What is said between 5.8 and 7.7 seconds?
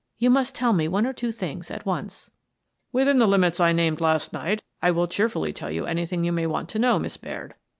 anything you may want to know, Miss Baird.